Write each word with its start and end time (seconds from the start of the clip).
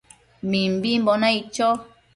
Mimbimbo 0.49 1.11
naic 1.21 1.43
cho 1.55 1.67